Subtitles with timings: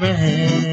[0.00, 0.67] में है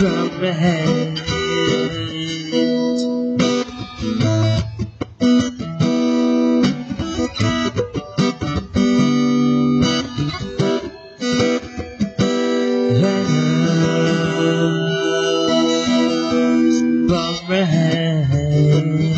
[0.00, 1.20] from my hand.
[17.50, 19.09] From.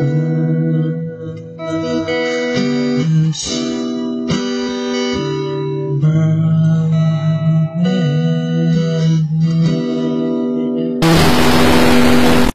[0.00, 0.06] 我
[3.32, 3.69] 离。